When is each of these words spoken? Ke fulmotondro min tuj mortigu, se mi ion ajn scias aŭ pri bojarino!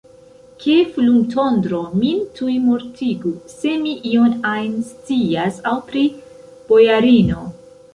Ke 0.61 0.77
fulmotondro 0.95 1.81
min 1.99 2.25
tuj 2.39 2.57
mortigu, 2.65 3.35
se 3.59 3.77
mi 3.85 3.95
ion 4.15 4.37
ajn 4.57 4.77
scias 4.91 5.65
aŭ 5.75 5.79
pri 5.93 6.09
bojarino! 6.73 7.51